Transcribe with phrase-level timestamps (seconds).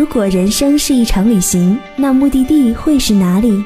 [0.00, 3.62] 如果人生是一场旅行，那目的地会是哪里？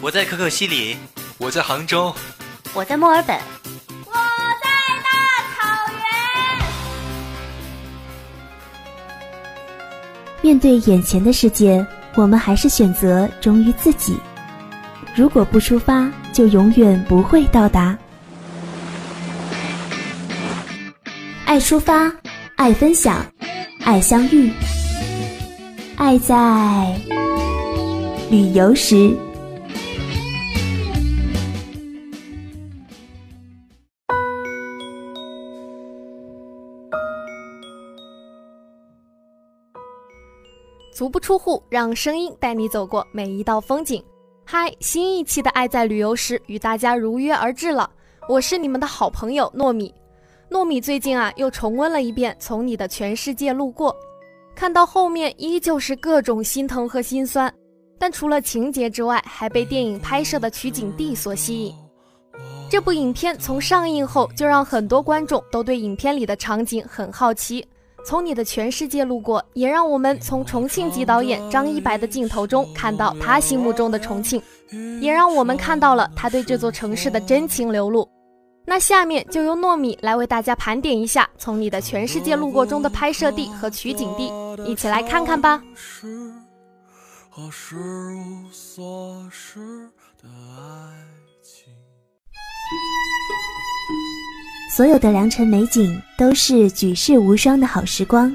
[0.00, 0.96] 我在可可西里，
[1.36, 2.10] 我在杭州，
[2.72, 3.38] 我在墨尔本，
[4.06, 4.12] 我
[4.62, 4.70] 在
[5.04, 5.10] 大
[5.52, 6.00] 草原。
[10.40, 14.16] 面对眼前的世界，我们还是选择忠于自己。
[15.14, 17.94] 如果不出发，就永远不会到达。
[21.44, 22.10] 爱出发，
[22.56, 23.22] 爱分享，
[23.90, 24.48] 爱相遇，
[25.96, 26.96] 爱在
[28.30, 29.18] 旅游时。
[40.94, 44.00] 足不出户，让声音带你走过每一道风景。
[44.44, 47.90] 嗨，新一期的《爱在旅游时》与大家如约而至了，
[48.28, 49.92] 我是你们的好朋友糯米。
[50.50, 53.92] 糯米最近啊，又重温了一遍《从你的全世界路过》，
[54.52, 57.52] 看到后面依旧是各种心疼和心酸，
[58.00, 61.74] 但除了情节之外，还被电影拍摄的取景地所吸引。
[62.68, 67.64] 这部影片从上映后就让很多观众都对影片里的场景很好奇。
[68.04, 74.42] 从你的全世界路过，也让我们从重庆籍导演张一白的镜头中看到他心目中的重庆，
[75.00, 78.08] 也让我们看到了他对这座城市的真情流露。
[78.66, 84.30] 那下面就由糯米来为大家盘点一下《从你的全世界路过》中的拍摄地和取景地，
[84.64, 85.60] 一起来看看吧。
[94.76, 98.32] 所有的良辰美景都是举世无双的好时光，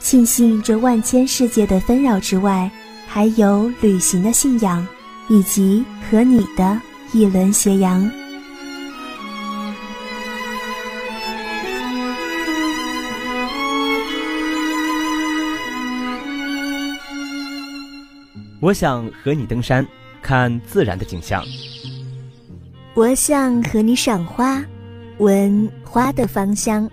[0.00, 2.70] 庆幸这万千世界的纷扰之外，
[3.06, 4.86] 还有旅行的信仰，
[5.28, 6.78] 以及和你的
[7.12, 8.10] 一轮斜阳。
[18.66, 19.86] 我想和你登山，
[20.20, 21.40] 看自然的景象。
[22.94, 24.60] 我想和你赏花。
[25.18, 26.90] 闻花的芳香，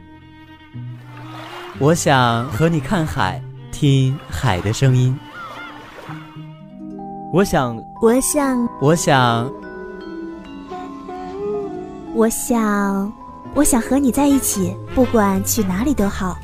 [1.79, 3.41] 我想和你看海，
[3.71, 5.17] 听海的声音。
[7.33, 9.51] 我想，我想，我想，
[12.13, 13.11] 我想，
[13.55, 16.37] 我想和你在一起，不管去哪里都好。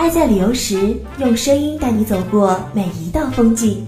[0.00, 3.86] 爱在旅游时，用声音带你走过每一道风景。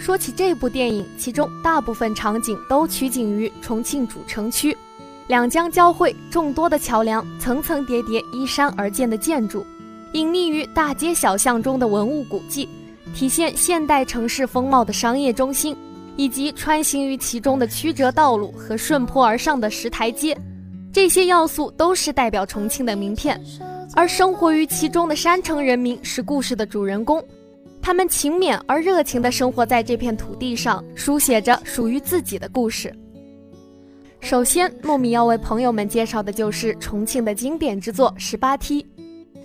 [0.00, 4.76] 说起这部电影，其中大部分场景都取景于重庆主城区，
[5.28, 9.64] 两江交汇，众多的桥梁，层层叠叠依山而建的建筑，
[10.12, 12.68] 隐匿于大街小巷中的文物古迹，
[13.14, 15.76] 体现现代城市风貌的商业中心，
[16.18, 20.36] 以及穿行于其中的曲折道路和顺坡而上的石台阶，
[20.92, 23.40] 这些要素都是代表重庆的名片，
[23.94, 27.24] 而生活于其中的山城人民是故事的主人公。
[27.80, 32.92] 他们勤勉而热情地生活在这片土地上，书写着属于自己的故事。
[34.20, 38.82] 首先，糯米要为朋友们介绍的就是重庆的经典之作《十八梯》。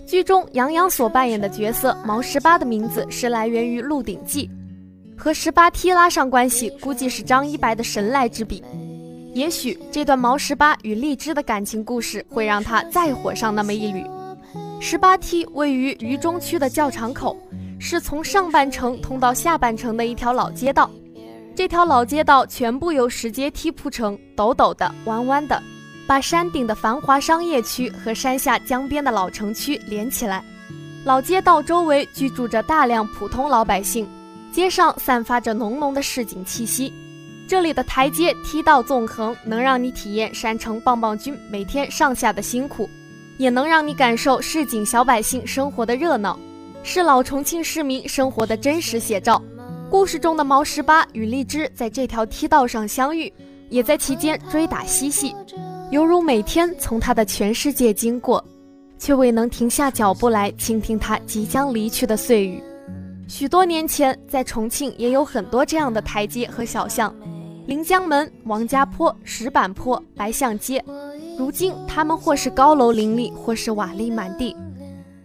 [0.04, 4.48] 剧中杨洋所扮演的角色毛十八的名字是来源于《鹿鼎记》，
[5.16, 8.62] 和十八梯拉上关系，估计是张一白的神来之笔。
[9.32, 14.04] 也许这段毛十八与荔枝的感情故事会让他再火上那么一缕。
[14.80, 17.36] 十八梯位于渝中区的教场口。
[17.76, 20.88] 是从上半城通到下半城的一条老街道，
[21.54, 25.60] 这条老街道全部由石阶梯铺成，陡陡的、弯弯的，
[26.06, 30.42] 把山顶的繁华商业区和山下江边的老城区连起来。
[31.04, 34.08] 老街道周围居住着大量普通老百姓，
[34.54, 36.92] 街上散发着浓浓的市井气息。
[37.44, 42.88] 这里的台阶梯道纵横，能让你体验山城棒棒军每天上下的辛苦，
[43.36, 46.38] 也能让你感受市井小百姓生活的热闹。
[46.84, 49.42] 是老重庆市民生活的真实写照。
[49.90, 53.32] 故事中的毛十八与荔枝在这条梯道上相遇，
[53.70, 55.34] 也在其间追打嬉戏，
[55.90, 58.42] 犹如每天从他的全世界经过，
[59.00, 62.62] 却未能停下脚步来倾听他即将离去的碎语。
[63.26, 67.14] 许多年前，在重庆也有很多这样的台阶和小巷，
[67.66, 70.84] 临江门、王家坡、石板坡、白象街，
[71.38, 74.54] 如今他们或是高楼林立，或是瓦砾满地。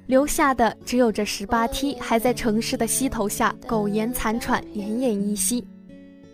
[0.08, 5.68] 留下的只有这十八梯还在城市的溪头下苟延残喘、奄奄一息，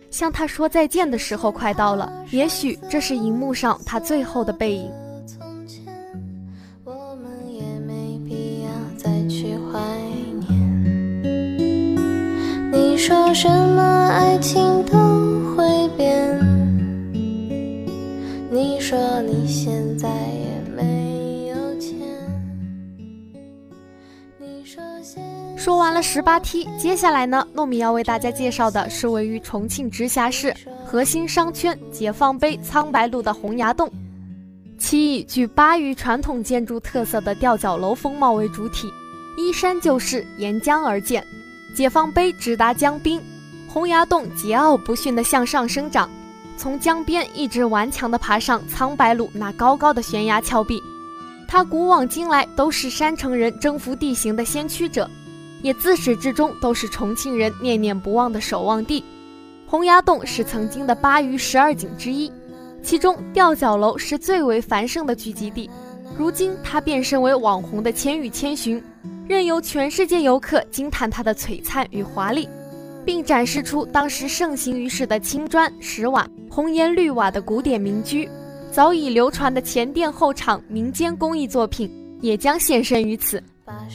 [0.10, 2.24] 向他说再见的时候快到了。
[2.32, 4.90] 也许这是荧幕上他最后的背影。
[13.08, 14.98] 说什么爱情都
[15.54, 16.40] 会变，
[18.50, 22.00] 你说你现在也没有钱。
[25.56, 30.52] 说完了十八梯，接下来呢，糯米要为大家介绍的是位于重庆直辖市
[30.84, 33.88] 核心商圈解放碑苍白路的洪崖洞。
[34.80, 38.88] 其以具巴渝传统建筑特色的吊脚楼风貌为主体，
[39.38, 41.24] 依山就势，沿江而建。
[41.76, 43.22] 解放碑直达江滨，
[43.68, 46.10] 洪崖洞桀骜不驯地向上生长，
[46.56, 50.82] 从江边一直顽强地爬上苍白路那高高的悬崖峭壁。
[51.48, 55.10] 它古往今来都是山城人征服地形的先驱者。
[55.62, 59.04] 也自始至终都是重庆人念念不忘的守望地。
[59.66, 62.32] 洪崖洞是曾经的巴渝十二景之一，
[62.84, 65.68] 其中吊脚楼是最为繁盛的聚集地。
[66.16, 68.84] 如今它变身为网红的千与千寻，
[69.28, 72.48] 任由全世界游客惊叹它的璀璨与华丽，
[73.04, 78.30] 并展示出当时盛行于世的青砖石瓦、红岩绿瓦的古典民居。
[78.72, 81.90] 早已流传的前店后厂民间工艺作品
[82.22, 83.42] 也将现身于此。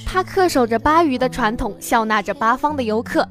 [0.05, 3.29] 它恪守着巴渝的传统，笑纳着八方的游客，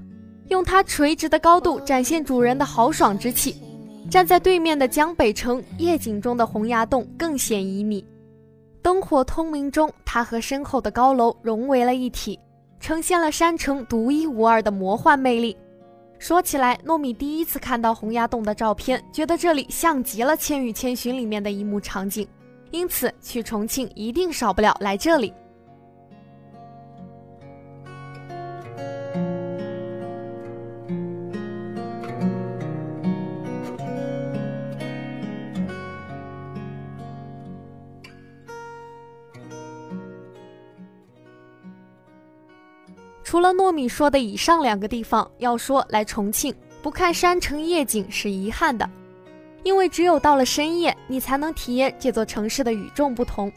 [0.48, 3.58] 用它垂直的高度展现主人的豪爽之气。
[4.10, 8.04] 站在对面的江北城夜景中的洪崖洞更显旖旎，
[8.82, 12.40] 灯火通明中，它和身后的高楼融为了一体，
[12.80, 15.58] 呈现了山城独一无二的魔幻魅力。
[16.18, 22.28] 说起来，糯米第一次看到洪崖洞的照片，觉得这里像极了《千与千寻》里面的一幕场景，
[22.72, 25.34] 因此去重庆一定少不了来这里。
[43.30, 48.90] 除了糯米说的以上两个地方，要说来重庆不看山城夜景是遗憾的，
[49.62, 53.54] 因为只有到了深夜，你才能体验这座城市的与众不同。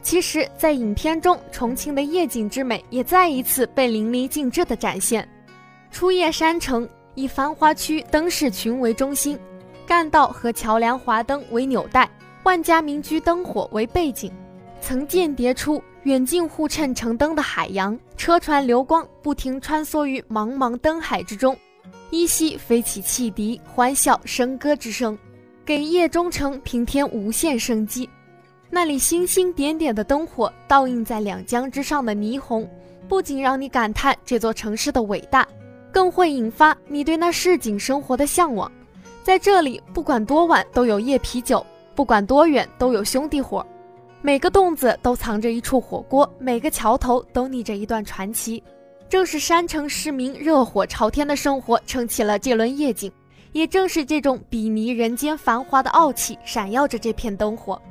[0.00, 5.28] 其实，在影片中，重庆的夜景之美也再一次被淋漓尽致地展现。
[5.90, 9.38] 初夜山城以繁华区灯饰群为中心，
[9.86, 12.08] 干道和桥梁华灯为纽带，
[12.44, 14.32] 万家民居灯火为背景，
[14.80, 15.82] 层间叠出。
[16.04, 21.56] 远近互衬成灯的海洋，车船流光不停穿梭于茫茫灯海之中，
[22.10, 25.16] 依稀飞起汽笛、欢笑、笙歌之声，
[25.64, 28.10] 给夜中城平添无限生机。
[28.68, 32.68] 那里星星点点的灯火倒映在两江之上的霓虹，
[33.08, 35.46] 不仅让你感叹这座城市的伟大，
[35.92, 38.70] 更会引发你对那市井生活的向往。
[39.22, 41.64] 在这里，不管多晚都有夜啤酒，
[41.94, 43.64] 不管多远都有兄弟伙。
[44.24, 48.62] 每个洞子都藏着一处火锅，每个桥头都立着一段传奇。
[49.08, 53.10] 正是山城市民热火朝天的生活撑起了这轮夜景，
[53.50, 57.82] 也正是这种比拟人间繁华的傲气闪耀着这片灯火。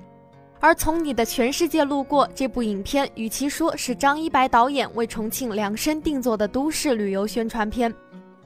[0.62, 7.94] 而从你的全世界路过这部影片，与其说是张一白导演为重庆量身定做的都市旅游宣传片，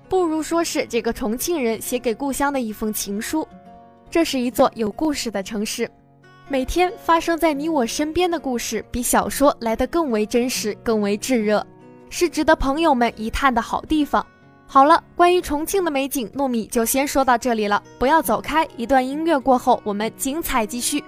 [0.10, 3.48] 不如说是这个重庆人写给故乡的一封情书。
[4.10, 5.88] 这是一座有故事的城市。
[6.48, 11.66] 每天发生在你我身边的故事，比小说来得更为真实，更为炙热，
[12.12, 14.24] 是值得朋友们一探的好地方。
[14.68, 18.68] 好了，关于重庆的美景，糯米就先说到这里了，不要走开。
[18.78, 21.04] 一段音乐过后，我们精彩继续。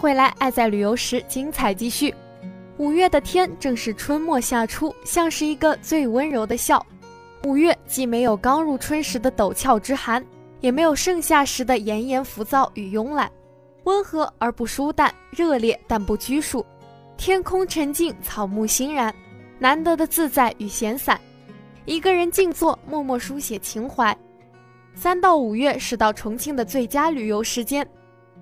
[0.00, 2.14] 回来，爱在旅游时，精彩继续。
[2.78, 6.84] 五月的天正是春末夏初，像是一个最温柔的笑。
[7.44, 10.24] 五月既没有刚入春时的陡峭之寒，
[10.62, 13.30] 也没有盛夏时的炎炎浮躁与慵懒，
[13.84, 16.64] 温和而不疏淡，热烈但不拘束。
[17.18, 19.14] 天空沉静，草木欣然，
[19.58, 21.20] 难得的自在与闲散。
[21.84, 24.16] 一个人静坐，默默书写情怀。
[24.94, 27.86] 三到五月是到重庆的最佳旅游时间。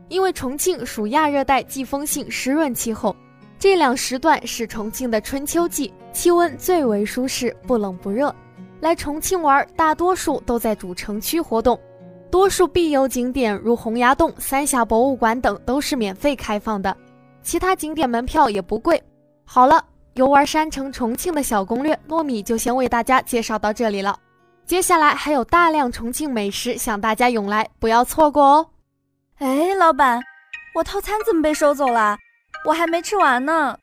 [0.09, 3.15] 因为重庆属亚热带季风性湿润气候，
[3.59, 8.35] 这两时段是重庆的春秋季，气温最为舒适，不冷不热。
[8.81, 11.79] 来重庆玩，大多数都在主城区活动，
[12.31, 16.97] 多数必游景点如洪崖洞、三峡博物馆等都是免费开放的，
[17.43, 19.03] 其他景点门票也不贵。
[19.45, 19.85] 好了，
[20.15, 24.17] 游玩山城重庆的小攻略，糯米就先为大家介绍到这里了。
[24.65, 28.67] 接下来还有大量重庆美食向大家涌来，不要错过哦。
[29.41, 30.21] 哎，老板，
[30.75, 32.19] 我套餐怎么被收走了？
[32.67, 33.79] 我还没吃完呢。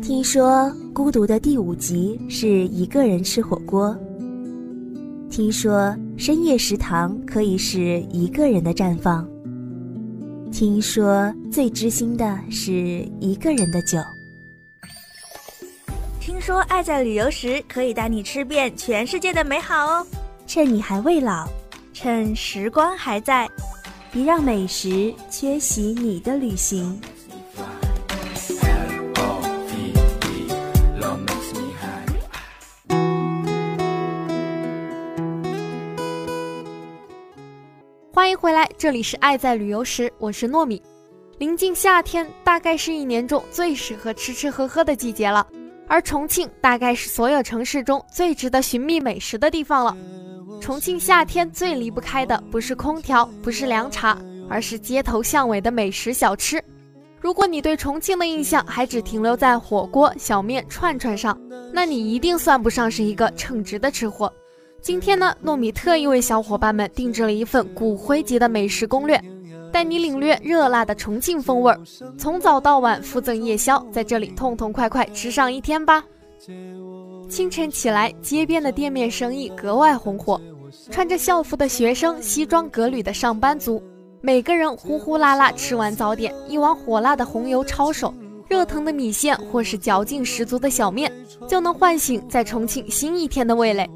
[0.00, 3.98] 听说孤独的第五集是一个人吃火锅。
[5.28, 9.28] 听说深夜食堂可以是一个人的绽放。
[10.52, 12.72] 听说最知心的是
[13.18, 13.98] 一个人的酒。
[16.20, 20.06] 听说爱在旅游时可以带你吃遍全世界的美好哦。
[20.46, 21.48] 趁你还未老，
[21.94, 23.48] 趁时光还在，
[24.10, 27.00] 别让美食缺席你的旅行。
[38.12, 40.82] 欢迎回来，这里是爱在旅游时，我是糯米。
[41.38, 45.46] 临近夏天，大概是一年中最适合吃吃喝喝的季节了，
[45.86, 49.96] 而重庆大概是所有城市中最值得寻觅美食的地方了。
[50.64, 54.18] 重庆夏天最离不开的不是空调，不是凉茶，
[54.48, 56.58] 而是街头巷尾的美食小吃。
[57.20, 61.38] 如果你对重庆的印象还只停留在火锅、小面、串串上，
[61.70, 64.32] 那你一定算不上是一个称职的吃货。
[64.80, 69.22] 今天呢，糯米特意为小伙伴们定制了一份骨灰级的美食攻略，
[69.70, 71.78] 带你领略热辣的重庆风味儿，
[72.16, 76.02] 从早到晚附赠夜宵，在这里痛痛快快吃上一天吧。
[77.28, 80.38] 清晨起来，街边的店面生意格外红火，
[80.90, 83.82] 穿着校服的学生，西装革履的上班族，
[84.20, 88.12] 每个人呼呼啦啦吃完早点，一碗火辣的红油抄手，
[88.48, 91.10] 热腾的米线，或是嚼劲十足的小面，
[91.48, 93.88] 就能唤醒在重庆新一天的味蕾。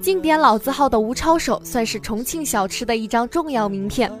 [0.00, 4.12] 经典老字号的吴抄手算是重庆小吃的一张重要名片，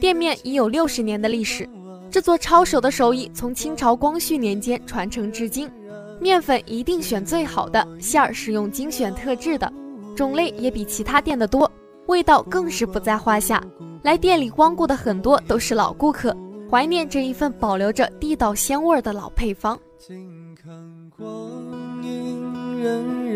[0.00, 1.68] 店面已有六十年的历史。
[2.10, 5.70] 制作抄手的手艺从清朝光绪年间传承至今，
[6.18, 9.70] 面粉一定选最好的，馅儿是用精选特制的，
[10.18, 11.70] 种类也比其他店的多，
[12.06, 13.62] 味道更是不在话下。
[14.02, 16.36] 来店里光顾的很多都是老顾客，
[16.68, 19.78] 怀念这一份保留着地道鲜味的老配方。
[20.00, 20.12] 荏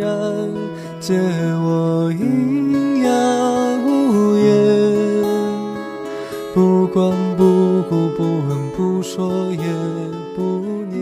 [0.01, 0.05] 苒，
[0.99, 1.15] 借
[1.63, 3.11] 我阴阳
[3.87, 5.23] 无言，
[6.53, 9.65] 不管不顾，不问不说，也
[10.35, 10.43] 不
[10.91, 10.99] 念。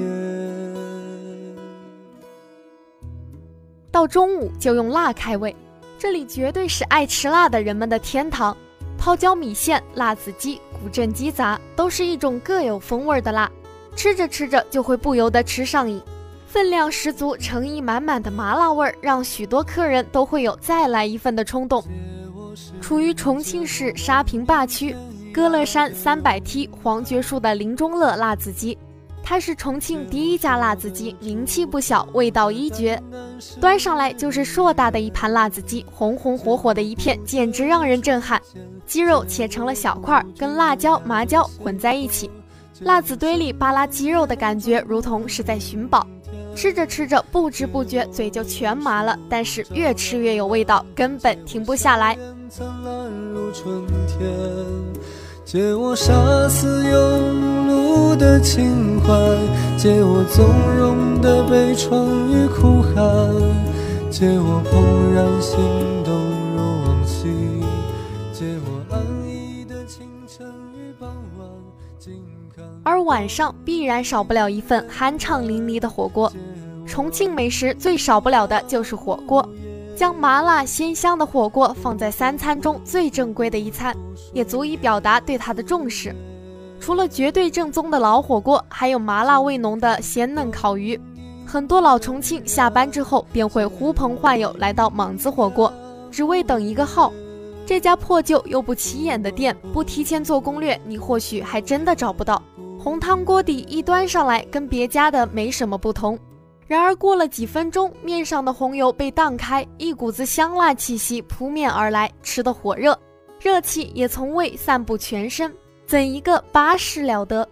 [3.91, 5.57] 到中午就用辣开胃，
[6.01, 8.57] 这里绝对是爱吃辣的人们的天堂。
[8.97, 13.51] 泡椒米线、辣子鸡、古镇鸡杂，都是一种各有风味的辣，
[13.95, 16.01] 吃着吃着就会不由得吃上瘾。
[16.47, 21.85] 分量十足、诚意满满的麻辣味儿，让许多客人都会有再来一份的冲动。
[22.81, 24.97] 处于重庆市沙坪坝区
[25.35, 28.77] 歌乐山三百梯黄桷树的林中乐辣子鸡，
[29.31, 33.01] 它是重庆第一家辣子鸡，名气不小，味道一绝。
[33.61, 38.43] 端上来就是硕大的一盘辣子鸡，红红火火的一片，简直让人震撼。
[38.87, 42.29] 鸡肉切成了小块，跟辣椒、麻椒混在一起，
[42.81, 46.05] 辣子堆里扒拉鸡肉的感觉，如同是在寻宝。
[46.57, 52.19] 吃着吃着，不知不觉嘴就全麻了，但是越吃越有味道，根本停不下来。
[55.53, 59.13] 借我杀死庸碌的情怀，
[59.77, 60.47] 借我纵
[60.79, 62.95] 容的悲怆与哭喊，
[64.13, 65.59] 借我怦然心
[66.05, 66.15] 动
[66.55, 67.27] 如往昔，
[68.33, 71.49] 借我安逸的清晨与傍晚。
[72.85, 76.33] 而晚上必然少不了一份酣畅淋漓的火锅。
[76.87, 79.45] 重庆美食最少不了的就是火锅，
[80.01, 83.95] 将麻辣鲜香的火锅放在三餐中最正规的一餐，
[84.33, 86.17] 也足以表达对它的重视。
[86.81, 90.99] 除了绝对正宗的老火锅，还有麻辣味浓的鲜嫩烤鱼。
[91.47, 95.71] 很多老重庆下班之后便会呼朋唤友来到莽子火锅，
[96.11, 97.13] 只为等一个号。
[97.67, 102.43] 这家破旧又不起眼的店，不提前做攻略，你或许还真的找不到。
[102.79, 106.19] 红汤锅底一端上来，跟别家的没什么不同。
[106.71, 112.97] 然而过了几分钟，面上的红油被荡开，一股子香辣气息扑面而来，吃得火热，
[113.41, 115.53] 热气也从胃散布全身，
[115.85, 117.45] 怎一个巴适了得！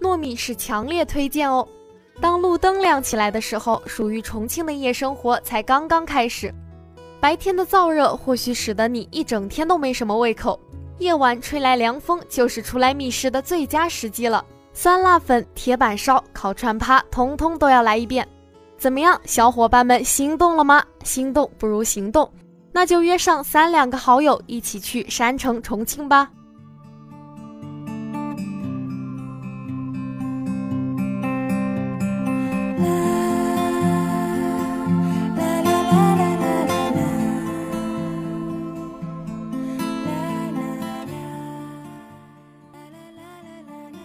[0.00, 1.68] 糯米是强烈推荐哦。
[2.22, 6.50] 当路灯亮起来的时候，属于重庆的夜生活才刚刚开始。
[7.20, 10.58] 白天的燥热或许使得你一整天都没什么胃口，
[11.00, 14.42] 夜晚吹来凉风就是出来觅食的最佳时机了。
[14.72, 18.26] 酸辣粉、铁板烧、烤串趴，通通都要来一遍。
[18.84, 20.84] 怎么样，小伙伴们心动了吗？
[21.04, 22.30] 心动不如行动，
[22.70, 26.30] 那就约上三两个好友一起去山城重庆吧。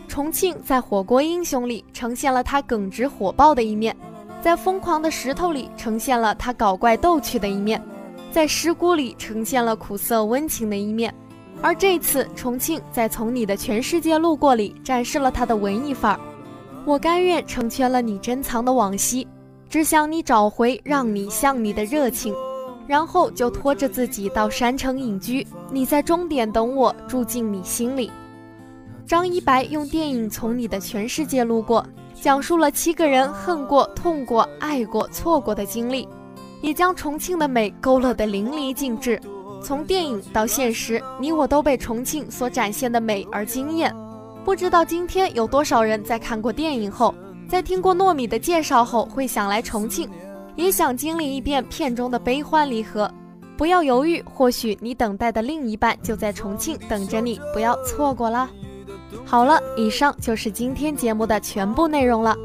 [0.08, 3.94] 重庆在火锅英雄里呈现了它耿直火爆的一面，
[4.42, 7.82] 在疯狂的石头里呈现了他搞怪逗趣的一面，
[8.32, 11.14] 在石鼓里呈现了苦涩温情的一面。
[11.62, 16.20] 而这次，重庆在从你的全世界路过里展示了他的文艺范儿。
[16.86, 19.28] 我甘愿成全了你珍藏的往昔，
[19.70, 22.34] 只想你找回让你像你的热情，
[22.88, 25.46] 然后就拖着自己到山城隐居。
[25.70, 28.10] 你在终点等我，住进你心里。
[29.10, 31.84] 张一白用电影《从你的全世界路过》
[32.22, 36.08] 讲述了七个人恨过、痛过、爱过、错过的经历，
[36.62, 39.20] 也将重庆的美勾勒得淋漓尽致。
[39.64, 43.92] 从电影到现实，你我都被重庆所展现的美而惊艳。
[44.46, 47.16] 不知道今天有多少人在看过电影后，
[47.48, 50.08] 在听过糯米的介绍后，会想来重庆，
[50.56, 53.12] 也想经历一遍片中的悲欢离合。
[53.58, 58.48] 不要犹豫，或许你等待的另一半就在重庆等着你，不要错过啦。
[59.26, 62.36] 好了，以上就是今天节目的全部内容了。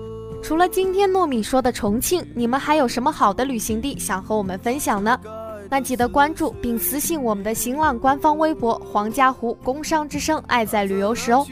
[0.42, 5.18] 除了今天糯米说的重庆，你们还有什么好的旅行地想和我们分享呢？
[5.70, 11.46] 那记得关注并私信我们的新浪官方微博“黄家湖工商之声爱在旅游时”哦，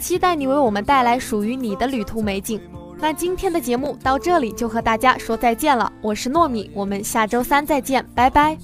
[0.00, 2.60] 期待你为我们带来属于你的旅途美景。
[3.00, 8.56] 那今天的节目到这里就和大家说再见了，我是糯米，我们下周三再见，拜拜。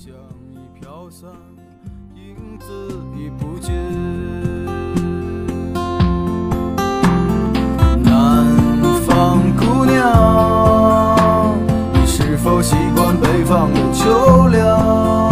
[9.06, 11.54] 方姑娘，
[11.92, 15.30] 你是否习惯北方的秋凉？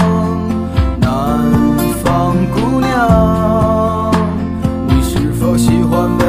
[1.01, 1.51] 南
[2.05, 4.13] 方姑娘，
[4.87, 6.25] 你是否喜欢北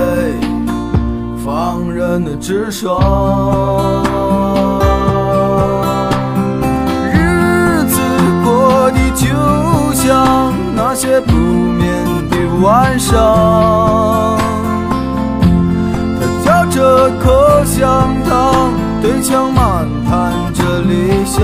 [1.43, 2.97] 方人的直爽？
[7.13, 7.99] 日子
[8.43, 9.27] 过得就
[9.93, 14.32] 像那些不眠的晚上。
[17.03, 21.41] 他嚼着口香糖，对墙漫谈着理想。